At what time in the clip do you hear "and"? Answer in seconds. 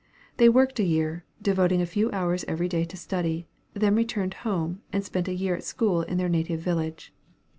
4.91-5.05